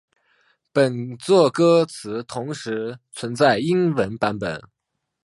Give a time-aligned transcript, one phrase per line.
[0.73, 4.59] 本作歌词同时存在英文版本。